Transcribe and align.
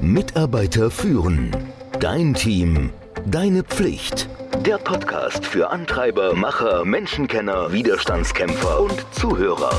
Mitarbeiter 0.00 0.90
führen. 0.90 1.54
Dein 2.00 2.34
Team. 2.34 2.90
Deine 3.26 3.62
Pflicht. 3.62 4.28
Der 4.64 4.78
Podcast 4.78 5.44
für 5.44 5.70
Antreiber, 5.70 6.34
Macher, 6.34 6.84
Menschenkenner, 6.84 7.72
Widerstandskämpfer 7.72 8.80
und 8.80 9.06
Zuhörer. 9.12 9.72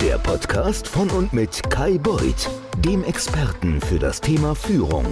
Der 0.00 0.18
Podcast 0.18 0.88
von 0.88 1.10
und 1.10 1.32
mit 1.32 1.62
Kai 1.70 1.98
Beuth, 1.98 2.48
dem 2.78 3.04
Experten 3.04 3.80
für 3.80 3.98
das 3.98 4.20
Thema 4.20 4.54
Führung. 4.54 5.06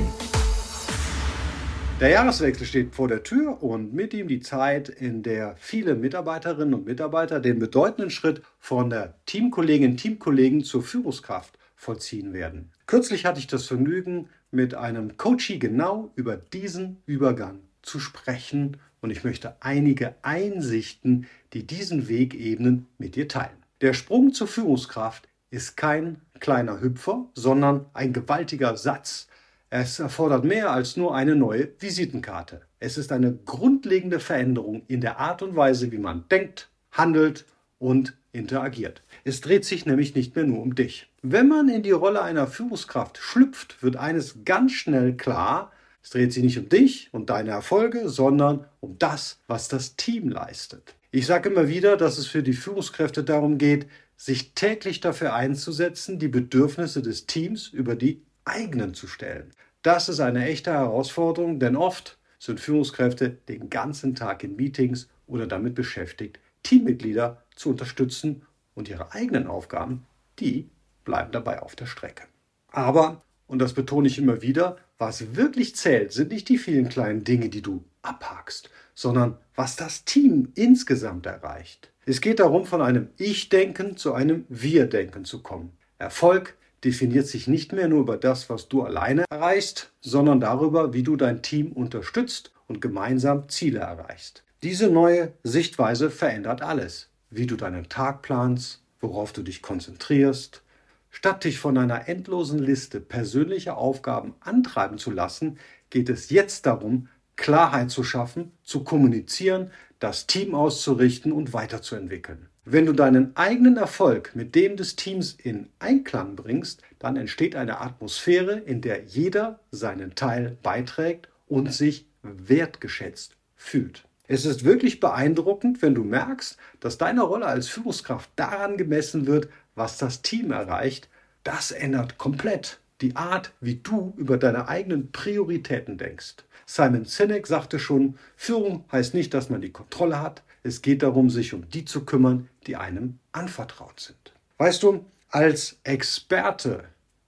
Der 2.00 2.10
Jahreswechsel 2.10 2.66
steht 2.66 2.94
vor 2.94 3.08
der 3.08 3.22
Tür 3.22 3.62
und 3.62 3.94
mit 3.94 4.12
ihm 4.14 4.28
die 4.28 4.40
Zeit, 4.40 4.88
in 4.88 5.22
der 5.22 5.56
viele 5.58 5.94
Mitarbeiterinnen 5.94 6.74
und 6.74 6.86
Mitarbeiter 6.86 7.40
den 7.40 7.58
bedeutenden 7.58 8.10
Schritt 8.10 8.42
von 8.58 8.90
der 8.90 9.14
Teamkollegin, 9.26 9.96
Teamkollegen 9.96 10.62
zur 10.62 10.82
Führungskraft 10.82 11.58
vollziehen 11.76 12.32
werden. 12.32 12.72
Kürzlich 12.86 13.24
hatte 13.24 13.38
ich 13.38 13.46
das 13.46 13.66
Vergnügen, 13.66 14.28
mit 14.50 14.74
einem 14.74 15.16
Coachie 15.16 15.58
genau 15.58 16.10
über 16.16 16.36
diesen 16.36 17.02
Übergang 17.06 17.60
zu 17.82 18.00
sprechen 18.00 18.78
und 19.00 19.10
ich 19.10 19.22
möchte 19.22 19.56
einige 19.60 20.14
Einsichten, 20.22 21.26
die 21.52 21.66
diesen 21.66 22.08
Weg 22.08 22.34
ebnen, 22.34 22.86
mit 22.98 23.14
dir 23.14 23.28
teilen. 23.28 23.62
Der 23.82 23.92
Sprung 23.92 24.32
zur 24.32 24.48
Führungskraft 24.48 25.28
ist 25.50 25.76
kein 25.76 26.22
kleiner 26.40 26.80
Hüpfer, 26.80 27.26
sondern 27.34 27.86
ein 27.92 28.12
gewaltiger 28.12 28.76
Satz, 28.76 29.28
es 29.68 29.98
erfordert 29.98 30.44
mehr 30.44 30.70
als 30.70 30.96
nur 30.96 31.14
eine 31.14 31.34
neue 31.34 31.68
Visitenkarte. 31.78 32.62
Es 32.78 32.98
ist 32.98 33.12
eine 33.12 33.34
grundlegende 33.34 34.20
Veränderung 34.20 34.82
in 34.86 35.00
der 35.00 35.18
Art 35.18 35.42
und 35.42 35.56
Weise, 35.56 35.90
wie 35.92 35.98
man 35.98 36.24
denkt, 36.28 36.70
handelt 36.92 37.44
und 37.78 38.16
interagiert. 38.36 39.02
Es 39.24 39.40
dreht 39.40 39.64
sich 39.64 39.86
nämlich 39.86 40.14
nicht 40.14 40.36
mehr 40.36 40.44
nur 40.44 40.62
um 40.62 40.74
dich. 40.74 41.08
Wenn 41.22 41.48
man 41.48 41.68
in 41.68 41.82
die 41.82 41.90
Rolle 41.90 42.22
einer 42.22 42.46
Führungskraft 42.46 43.18
schlüpft, 43.18 43.82
wird 43.82 43.96
eines 43.96 44.44
ganz 44.44 44.72
schnell 44.72 45.16
klar, 45.16 45.72
es 46.02 46.10
dreht 46.10 46.32
sich 46.32 46.44
nicht 46.44 46.58
um 46.58 46.68
dich 46.68 47.08
und 47.12 47.30
deine 47.30 47.50
Erfolge, 47.50 48.08
sondern 48.08 48.64
um 48.80 48.96
das, 48.98 49.40
was 49.48 49.66
das 49.66 49.96
Team 49.96 50.28
leistet. 50.28 50.94
Ich 51.10 51.26
sage 51.26 51.48
immer 51.48 51.66
wieder, 51.66 51.96
dass 51.96 52.18
es 52.18 52.26
für 52.26 52.42
die 52.42 52.52
Führungskräfte 52.52 53.24
darum 53.24 53.58
geht, 53.58 53.86
sich 54.16 54.54
täglich 54.54 55.00
dafür 55.00 55.34
einzusetzen, 55.34 56.18
die 56.18 56.28
Bedürfnisse 56.28 57.02
des 57.02 57.26
Teams 57.26 57.68
über 57.68 57.96
die 57.96 58.22
eigenen 58.44 58.94
zu 58.94 59.06
stellen. 59.06 59.50
Das 59.82 60.08
ist 60.08 60.20
eine 60.20 60.46
echte 60.46 60.72
Herausforderung, 60.72 61.58
denn 61.58 61.76
oft 61.76 62.18
sind 62.38 62.60
Führungskräfte 62.60 63.30
den 63.48 63.70
ganzen 63.70 64.14
Tag 64.14 64.44
in 64.44 64.56
Meetings 64.56 65.08
oder 65.26 65.46
damit 65.46 65.74
beschäftigt, 65.74 66.38
Teammitglieder 66.66 67.44
zu 67.54 67.70
unterstützen 67.70 68.42
und 68.74 68.88
ihre 68.88 69.12
eigenen 69.12 69.46
Aufgaben, 69.46 70.04
die 70.40 70.68
bleiben 71.04 71.30
dabei 71.30 71.62
auf 71.62 71.76
der 71.76 71.86
Strecke. 71.86 72.24
Aber, 72.72 73.22
und 73.46 73.60
das 73.60 73.72
betone 73.72 74.08
ich 74.08 74.18
immer 74.18 74.42
wieder, 74.42 74.76
was 74.98 75.36
wirklich 75.36 75.76
zählt, 75.76 76.12
sind 76.12 76.32
nicht 76.32 76.48
die 76.48 76.58
vielen 76.58 76.88
kleinen 76.88 77.22
Dinge, 77.22 77.50
die 77.50 77.62
du 77.62 77.84
abhakst, 78.02 78.68
sondern 78.94 79.38
was 79.54 79.76
das 79.76 80.04
Team 80.04 80.50
insgesamt 80.56 81.26
erreicht. 81.26 81.92
Es 82.04 82.20
geht 82.20 82.40
darum, 82.40 82.66
von 82.66 82.82
einem 82.82 83.10
Ich-Denken 83.16 83.96
zu 83.96 84.12
einem 84.12 84.44
Wir-Denken 84.48 85.24
zu 85.24 85.42
kommen. 85.42 85.76
Erfolg 85.98 86.56
definiert 86.82 87.28
sich 87.28 87.46
nicht 87.46 87.72
mehr 87.72 87.88
nur 87.88 88.00
über 88.00 88.16
das, 88.16 88.50
was 88.50 88.68
du 88.68 88.82
alleine 88.82 89.24
erreichst, 89.30 89.92
sondern 90.00 90.40
darüber, 90.40 90.92
wie 90.92 91.04
du 91.04 91.16
dein 91.16 91.42
Team 91.42 91.70
unterstützt 91.72 92.52
und 92.66 92.80
gemeinsam 92.80 93.48
Ziele 93.48 93.78
erreichst. 93.78 94.42
Diese 94.62 94.88
neue 94.88 95.34
Sichtweise 95.42 96.10
verändert 96.10 96.62
alles. 96.62 97.10
Wie 97.28 97.46
du 97.46 97.56
deinen 97.56 97.90
Tag 97.90 98.22
planst, 98.22 98.82
worauf 99.00 99.34
du 99.34 99.42
dich 99.42 99.60
konzentrierst. 99.60 100.62
Statt 101.10 101.44
dich 101.44 101.58
von 101.58 101.76
einer 101.76 102.08
endlosen 102.08 102.58
Liste 102.58 103.00
persönlicher 103.00 103.76
Aufgaben 103.76 104.34
antreiben 104.40 104.96
zu 104.96 105.10
lassen, 105.10 105.58
geht 105.90 106.08
es 106.08 106.30
jetzt 106.30 106.64
darum, 106.64 107.08
Klarheit 107.36 107.90
zu 107.90 108.02
schaffen, 108.02 108.52
zu 108.62 108.82
kommunizieren, 108.82 109.70
das 109.98 110.26
Team 110.26 110.54
auszurichten 110.54 111.32
und 111.32 111.52
weiterzuentwickeln. 111.52 112.48
Wenn 112.64 112.86
du 112.86 112.94
deinen 112.94 113.36
eigenen 113.36 113.76
Erfolg 113.76 114.34
mit 114.34 114.54
dem 114.54 114.76
des 114.76 114.96
Teams 114.96 115.34
in 115.34 115.68
Einklang 115.78 116.34
bringst, 116.34 116.82
dann 116.98 117.16
entsteht 117.16 117.56
eine 117.56 117.80
Atmosphäre, 117.80 118.58
in 118.58 118.80
der 118.80 119.04
jeder 119.04 119.60
seinen 119.70 120.14
Teil 120.14 120.56
beiträgt 120.62 121.28
und 121.46 121.72
sich 121.72 122.06
wertgeschätzt 122.22 123.36
fühlt. 123.54 124.06
Es 124.28 124.44
ist 124.44 124.64
wirklich 124.64 125.00
beeindruckend, 125.00 125.82
wenn 125.82 125.94
du 125.94 126.02
merkst, 126.02 126.56
dass 126.80 126.98
deine 126.98 127.22
Rolle 127.22 127.46
als 127.46 127.68
Führungskraft 127.68 128.30
daran 128.36 128.76
gemessen 128.76 129.26
wird, 129.26 129.48
was 129.74 129.98
das 129.98 130.22
Team 130.22 130.50
erreicht. 130.50 131.08
Das 131.44 131.70
ändert 131.70 132.18
komplett 132.18 132.80
die 133.00 133.14
Art, 133.14 133.52
wie 133.60 133.76
du 133.76 134.14
über 134.16 134.38
deine 134.38 134.68
eigenen 134.68 135.12
Prioritäten 135.12 135.98
denkst. 135.98 136.36
Simon 136.64 137.04
Sinek 137.04 137.46
sagte 137.46 137.78
schon, 137.78 138.18
Führung 138.36 138.84
heißt 138.90 139.14
nicht, 139.14 139.32
dass 139.34 139.50
man 139.50 139.60
die 139.60 139.70
Kontrolle 139.70 140.20
hat, 140.20 140.42
es 140.64 140.82
geht 140.82 141.04
darum, 141.04 141.30
sich 141.30 141.54
um 141.54 141.68
die 141.70 141.84
zu 141.84 142.04
kümmern, 142.04 142.48
die 142.66 142.74
einem 142.74 143.20
anvertraut 143.30 144.00
sind. 144.00 144.32
Weißt 144.58 144.82
du, 144.82 145.04
als 145.30 145.78
Experte 145.84 146.84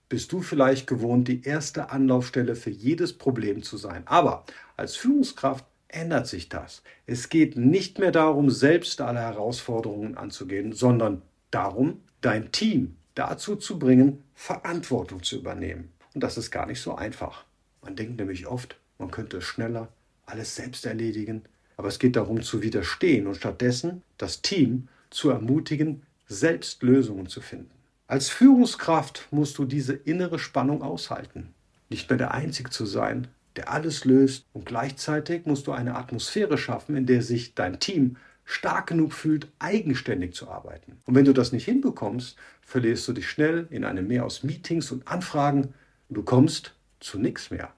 bist 0.09 0.31
du 0.33 0.41
vielleicht 0.41 0.87
gewohnt, 0.87 1.27
die 1.27 1.43
erste 1.43 1.91
Anlaufstelle 1.91 2.55
für 2.55 2.71
jedes 2.71 3.13
Problem 3.13 3.63
zu 3.63 3.77
sein. 3.77 4.03
Aber 4.07 4.43
als 4.75 4.97
Führungskraft 4.97 5.63
ändert 5.89 6.27
sich 6.27 6.49
das. 6.49 6.83
Es 7.05 7.29
geht 7.29 7.57
nicht 7.57 7.99
mehr 7.99 8.11
darum, 8.11 8.49
selbst 8.49 9.01
alle 9.01 9.19
Herausforderungen 9.19 10.17
anzugehen, 10.17 10.71
sondern 10.71 11.21
darum, 11.51 12.01
dein 12.21 12.51
Team 12.51 12.95
dazu 13.15 13.55
zu 13.55 13.77
bringen, 13.77 14.23
Verantwortung 14.35 15.23
zu 15.23 15.37
übernehmen. 15.37 15.91
Und 16.13 16.23
das 16.23 16.37
ist 16.37 16.51
gar 16.51 16.65
nicht 16.65 16.81
so 16.81 16.95
einfach. 16.95 17.43
Man 17.81 17.95
denkt 17.95 18.17
nämlich 18.17 18.47
oft, 18.47 18.77
man 18.97 19.11
könnte 19.11 19.41
schneller 19.41 19.89
alles 20.25 20.55
selbst 20.55 20.85
erledigen, 20.85 21.43
aber 21.75 21.87
es 21.87 21.99
geht 21.99 22.15
darum 22.15 22.41
zu 22.41 22.61
widerstehen 22.61 23.27
und 23.27 23.35
stattdessen 23.35 24.03
das 24.17 24.41
Team 24.41 24.87
zu 25.09 25.29
ermutigen, 25.29 26.03
selbst 26.27 26.83
Lösungen 26.83 27.27
zu 27.27 27.41
finden. 27.41 27.71
Als 28.07 28.29
Führungskraft 28.29 29.27
musst 29.31 29.57
du 29.57 29.65
diese 29.65 29.93
innere 29.93 30.39
Spannung 30.39 30.81
aushalten. 30.81 31.53
Nicht 31.89 32.09
mehr 32.09 32.17
der 32.17 32.33
Einzige 32.33 32.69
zu 32.69 32.85
sein, 32.85 33.27
der 33.55 33.71
alles 33.71 34.05
löst 34.05 34.45
und 34.53 34.65
gleichzeitig 34.65 35.45
musst 35.45 35.67
du 35.67 35.71
eine 35.71 35.95
Atmosphäre 35.95 36.57
schaffen, 36.57 36.95
in 36.95 37.05
der 37.05 37.21
sich 37.21 37.55
dein 37.55 37.79
Team 37.79 38.17
stark 38.45 38.87
genug 38.87 39.13
fühlt, 39.13 39.47
eigenständig 39.59 40.33
zu 40.33 40.49
arbeiten. 40.49 40.97
Und 41.05 41.15
wenn 41.15 41.25
du 41.25 41.33
das 41.33 41.51
nicht 41.51 41.65
hinbekommst, 41.65 42.35
verlierst 42.61 43.07
du 43.07 43.13
dich 43.13 43.29
schnell 43.29 43.67
in 43.69 43.85
einem 43.85 44.07
Meer 44.07 44.25
aus 44.25 44.43
Meetings 44.43 44.91
und 44.91 45.07
Anfragen 45.07 45.73
und 46.07 46.15
du 46.15 46.23
kommst 46.23 46.73
zu 46.99 47.19
nichts 47.19 47.51
mehr. 47.51 47.71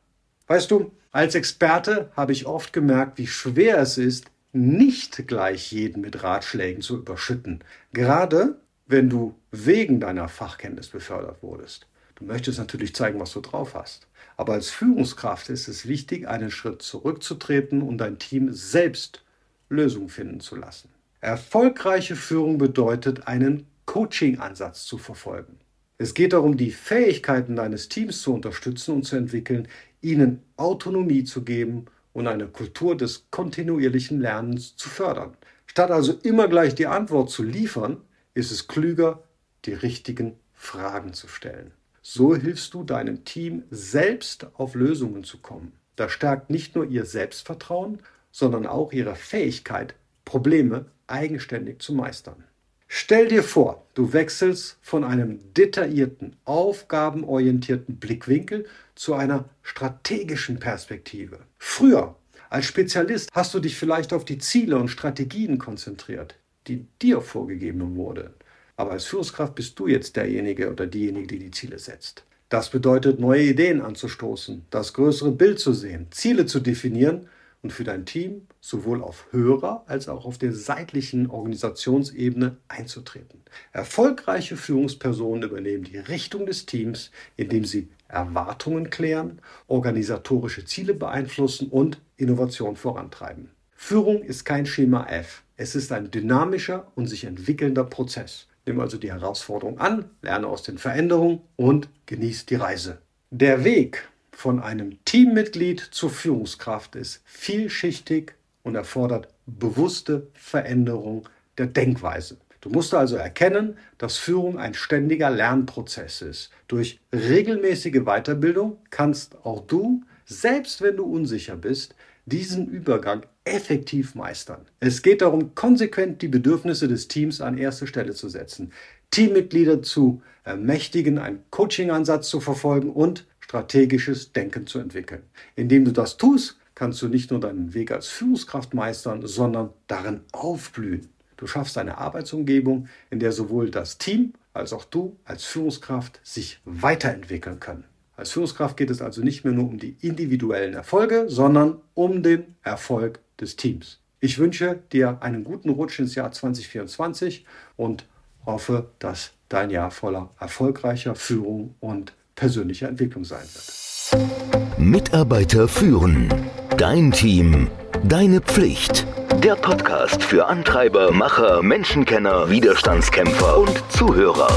Weißt 0.47 0.71
du, 0.71 0.91
als 1.11 1.35
Experte 1.35 2.11
habe 2.15 2.31
ich 2.31 2.45
oft 2.45 2.71
gemerkt, 2.71 3.17
wie 3.17 3.27
schwer 3.27 3.79
es 3.79 3.97
ist, 3.97 4.31
nicht 4.53 5.27
gleich 5.27 5.71
jeden 5.71 6.01
mit 6.01 6.23
Ratschlägen 6.23 6.81
zu 6.81 6.97
überschütten. 6.97 7.63
Gerade 7.93 8.59
wenn 8.87 9.09
du 9.09 9.35
wegen 9.51 9.99
deiner 9.99 10.27
Fachkenntnis 10.27 10.89
befördert 10.89 11.41
wurdest. 11.41 11.87
Du 12.21 12.27
möchtest 12.27 12.59
natürlich 12.59 12.93
zeigen, 12.93 13.19
was 13.19 13.33
du 13.33 13.41
drauf 13.41 13.73
hast. 13.73 14.07
Aber 14.37 14.53
als 14.53 14.69
Führungskraft 14.69 15.49
ist 15.49 15.67
es 15.67 15.87
wichtig, 15.87 16.27
einen 16.27 16.51
Schritt 16.51 16.83
zurückzutreten 16.83 17.81
und 17.81 17.97
dein 17.97 18.19
Team 18.19 18.53
selbst 18.53 19.23
Lösungen 19.69 20.07
finden 20.07 20.39
zu 20.39 20.55
lassen. 20.55 20.89
Erfolgreiche 21.19 22.15
Führung 22.15 22.59
bedeutet, 22.59 23.27
einen 23.27 23.65
Coaching-Ansatz 23.85 24.85
zu 24.85 24.99
verfolgen. 24.99 25.57
Es 25.97 26.13
geht 26.13 26.33
darum, 26.33 26.57
die 26.57 26.69
Fähigkeiten 26.69 27.55
deines 27.55 27.89
Teams 27.89 28.21
zu 28.21 28.35
unterstützen 28.35 28.93
und 28.93 29.03
zu 29.03 29.15
entwickeln, 29.15 29.67
ihnen 30.01 30.43
Autonomie 30.57 31.23
zu 31.23 31.43
geben 31.43 31.85
und 32.13 32.27
eine 32.27 32.47
Kultur 32.47 32.95
des 32.95 33.31
kontinuierlichen 33.31 34.19
Lernens 34.21 34.75
zu 34.75 34.89
fördern. 34.89 35.35
Statt 35.65 35.89
also 35.89 36.13
immer 36.21 36.47
gleich 36.47 36.75
die 36.75 36.87
Antwort 36.87 37.31
zu 37.31 37.41
liefern, 37.41 37.97
ist 38.35 38.51
es 38.51 38.67
klüger, 38.67 39.23
die 39.65 39.73
richtigen 39.73 40.35
Fragen 40.53 41.13
zu 41.13 41.27
stellen. 41.27 41.71
So 42.01 42.35
hilfst 42.35 42.73
du 42.73 42.83
deinem 42.83 43.25
Team 43.25 43.63
selbst 43.69 44.47
auf 44.55 44.73
Lösungen 44.75 45.23
zu 45.23 45.37
kommen. 45.37 45.73
Das 45.95 46.11
stärkt 46.11 46.49
nicht 46.49 46.75
nur 46.75 46.85
ihr 46.85 47.05
Selbstvertrauen, 47.05 47.99
sondern 48.31 48.65
auch 48.65 48.91
ihre 48.91 49.15
Fähigkeit, 49.15 49.93
Probleme 50.25 50.85
eigenständig 51.07 51.79
zu 51.79 51.93
meistern. 51.93 52.43
Stell 52.87 53.27
dir 53.27 53.43
vor, 53.43 53.85
du 53.93 54.11
wechselst 54.11 54.77
von 54.81 55.03
einem 55.03 55.53
detaillierten, 55.53 56.35
aufgabenorientierten 56.43 57.97
Blickwinkel 57.97 58.65
zu 58.95 59.13
einer 59.13 59.45
strategischen 59.61 60.59
Perspektive. 60.59 61.39
Früher, 61.57 62.15
als 62.49 62.65
Spezialist, 62.65 63.29
hast 63.31 63.53
du 63.53 63.59
dich 63.59 63.77
vielleicht 63.77 64.11
auf 64.11 64.25
die 64.25 64.39
Ziele 64.39 64.77
und 64.77 64.89
Strategien 64.89 65.57
konzentriert, 65.57 66.35
die 66.67 66.85
dir 67.01 67.21
vorgegeben 67.21 67.95
wurden. 67.95 68.33
Aber 68.75 68.91
als 68.91 69.05
Führungskraft 69.05 69.55
bist 69.55 69.77
du 69.79 69.87
jetzt 69.87 70.15
derjenige 70.15 70.71
oder 70.71 70.87
diejenige, 70.87 71.27
die 71.27 71.39
die 71.39 71.51
Ziele 71.51 71.79
setzt. 71.79 72.23
Das 72.49 72.69
bedeutet, 72.69 73.19
neue 73.19 73.43
Ideen 73.43 73.81
anzustoßen, 73.81 74.65
das 74.69 74.93
größere 74.93 75.31
Bild 75.31 75.59
zu 75.59 75.71
sehen, 75.73 76.07
Ziele 76.11 76.45
zu 76.45 76.59
definieren 76.59 77.27
und 77.61 77.71
für 77.71 77.83
dein 77.83 78.05
Team 78.05 78.47
sowohl 78.59 79.01
auf 79.01 79.27
höherer 79.31 79.83
als 79.87 80.09
auch 80.09 80.25
auf 80.25 80.37
der 80.37 80.51
seitlichen 80.51 81.29
Organisationsebene 81.29 82.57
einzutreten. 82.67 83.41
Erfolgreiche 83.71 84.57
Führungspersonen 84.57 85.49
übernehmen 85.49 85.83
die 85.83 85.97
Richtung 85.97 86.45
des 86.45 86.65
Teams, 86.65 87.11
indem 87.37 87.65
sie 87.65 87.89
Erwartungen 88.07 88.89
klären, 88.89 89.39
organisatorische 89.67 90.65
Ziele 90.65 90.93
beeinflussen 90.93 91.69
und 91.69 92.01
Innovation 92.17 92.75
vorantreiben. 92.75 93.51
Führung 93.71 94.21
ist 94.21 94.43
kein 94.43 94.65
Schema 94.65 95.07
F. 95.07 95.43
Es 95.55 95.75
ist 95.75 95.91
ein 95.91 96.11
dynamischer 96.11 96.91
und 96.95 97.07
sich 97.07 97.23
entwickelnder 97.23 97.83
Prozess. 97.83 98.47
Nimm 98.65 98.79
also 98.79 98.97
die 98.97 99.11
Herausforderung 99.11 99.79
an, 99.79 100.05
lerne 100.21 100.47
aus 100.47 100.63
den 100.63 100.77
Veränderungen 100.77 101.41
und 101.55 101.89
genieß 102.05 102.45
die 102.45 102.55
Reise. 102.55 102.99
Der 103.31 103.63
Weg 103.63 104.07
von 104.31 104.61
einem 104.61 105.03
Teammitglied 105.05 105.79
zur 105.79 106.09
Führungskraft 106.09 106.95
ist 106.95 107.21
vielschichtig 107.25 108.33
und 108.63 108.75
erfordert 108.75 109.27
bewusste 109.45 110.27
Veränderung 110.33 111.27
der 111.57 111.67
Denkweise. 111.67 112.37
Du 112.61 112.69
musst 112.69 112.93
also 112.93 113.15
erkennen, 113.15 113.77
dass 113.97 114.17
Führung 114.17 114.59
ein 114.59 114.75
ständiger 114.75 115.31
Lernprozess 115.31 116.21
ist. 116.21 116.51
Durch 116.67 116.99
regelmäßige 117.11 118.01
Weiterbildung 118.05 118.77
kannst 118.91 119.43
auch 119.43 119.65
du, 119.65 120.03
selbst 120.25 120.81
wenn 120.81 120.97
du 120.97 121.05
unsicher 121.05 121.55
bist, 121.55 121.95
diesen 122.25 122.67
Übergang 122.67 123.25
effektiv 123.43 124.15
meistern. 124.15 124.65
Es 124.79 125.01
geht 125.01 125.21
darum, 125.21 125.55
konsequent 125.55 126.21
die 126.21 126.27
Bedürfnisse 126.27 126.87
des 126.87 127.07
Teams 127.07 127.41
an 127.41 127.57
erste 127.57 127.87
Stelle 127.87 128.13
zu 128.13 128.29
setzen, 128.29 128.71
Teammitglieder 129.09 129.81
zu 129.81 130.21
ermächtigen, 130.43 131.17
einen 131.17 131.43
Coaching-Ansatz 131.49 132.29
zu 132.29 132.39
verfolgen 132.39 132.91
und 132.91 133.25
strategisches 133.39 134.31
Denken 134.31 134.67
zu 134.67 134.79
entwickeln. 134.79 135.23
Indem 135.55 135.85
du 135.85 135.91
das 135.91 136.17
tust, 136.17 136.57
kannst 136.75 137.01
du 137.01 137.09
nicht 137.09 137.31
nur 137.31 137.39
deinen 137.39 137.73
Weg 137.73 137.91
als 137.91 138.07
Führungskraft 138.07 138.73
meistern, 138.73 139.25
sondern 139.27 139.71
darin 139.87 140.21
aufblühen. 140.31 141.09
Du 141.37 141.47
schaffst 141.47 141.77
eine 141.77 141.97
Arbeitsumgebung, 141.97 142.87
in 143.09 143.19
der 143.19 143.31
sowohl 143.31 143.69
das 143.69 143.97
Team 143.97 144.33
als 144.53 144.73
auch 144.73 144.85
du 144.85 145.17
als 145.25 145.43
Führungskraft 145.43 146.19
sich 146.23 146.59
weiterentwickeln 146.65 147.59
können. 147.59 147.85
Als 148.15 148.31
Führungskraft 148.31 148.77
geht 148.77 148.89
es 148.89 149.01
also 149.01 149.21
nicht 149.21 149.43
mehr 149.43 149.53
nur 149.53 149.67
um 149.67 149.79
die 149.79 149.97
individuellen 150.01 150.73
Erfolge, 150.73 151.25
sondern 151.27 151.77
um 151.93 152.21
den 152.21 152.55
Erfolg 152.61 153.19
des 153.41 153.55
Teams. 153.55 153.99
Ich 154.19 154.37
wünsche 154.37 154.79
dir 154.91 155.17
einen 155.21 155.43
guten 155.43 155.69
Rutsch 155.69 155.99
ins 155.99 156.15
Jahr 156.15 156.31
2024 156.31 157.45
und 157.75 158.05
hoffe, 158.45 158.91
dass 158.99 159.31
dein 159.49 159.69
Jahr 159.69 159.91
voller 159.91 160.29
erfolgreicher 160.39 161.15
Führung 161.15 161.75
und 161.79 162.13
persönliche 162.35 162.87
Entwicklung 162.87 163.25
sein 163.25 163.43
wird. 163.53 164.77
Mitarbeiter 164.77 165.67
führen. 165.67 166.29
Dein 166.77 167.11
Team. 167.11 167.67
Deine 168.03 168.41
Pflicht. 168.41 169.05
Der 169.43 169.55
Podcast 169.55 170.23
für 170.23 170.45
Antreiber, 170.45 171.11
Macher, 171.11 171.61
Menschenkenner, 171.63 172.49
Widerstandskämpfer 172.49 173.57
und 173.57 173.83
Zuhörer. 173.89 174.49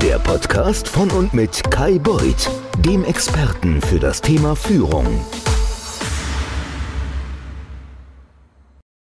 Der 0.00 0.18
Podcast 0.18 0.88
von 0.88 1.10
und 1.10 1.34
mit 1.34 1.62
Kai 1.70 1.98
Beuth, 1.98 2.50
dem 2.78 3.04
Experten 3.04 3.80
für 3.80 3.98
das 3.98 4.20
Thema 4.20 4.54
Führung. 4.54 5.06